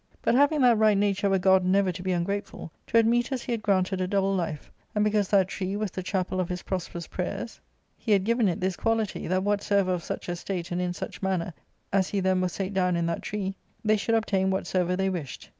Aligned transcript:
But 0.23 0.33
having 0.33 0.61
that 0.61 0.79
right 0.79 0.97
nature 0.97 1.27
of 1.27 1.33
a 1.33 1.37
god 1.37 1.63
never 1.63 1.91
to 1.91 2.01
be 2.01 2.11
ungrateful, 2.11 2.71
to 2.87 2.97
Admetus 2.97 3.43
he 3.43 3.51
had 3.51 3.61
granted 3.61 4.01
a 4.01 4.07
double 4.07 4.35
Hfe; 4.35 4.71
and 4.95 5.03
because 5.03 5.27
that 5.27 5.47
tree 5.47 5.75
was 5.75 5.91
the 5.91 6.01
chapel 6.01 6.39
of 6.39 6.49
his 6.49 6.63
prosperous 6.63 7.05
prayers, 7.05 7.59
he 7.99 8.11
had 8.11 8.23
given 8.23 8.47
it 8.47 8.61
this 8.61 8.75
quality, 8.75 9.27
that 9.27 9.43
whatsoever 9.43 9.93
of 9.93 10.03
such 10.03 10.27
estate 10.27 10.71
and 10.71 10.81
in 10.81 10.93
such 10.93 11.21
manner 11.21 11.53
as 11.93 12.09
he 12.09 12.19
then 12.19 12.41
was 12.41 12.51
sate 12.51 12.73
down 12.73 12.95
in 12.95 13.05
that 13.05 13.21
tree, 13.21 13.53
they 13.85 13.95
should 13.95 14.15
obtain 14.15 14.49
whatsoever 14.49 14.95
they 14.95 15.07
wished. 15.11 15.49